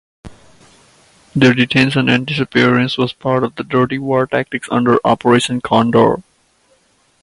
[1.35, 6.23] Their detention and disappearance was part of the Dirty War tactics under "Operation Condor".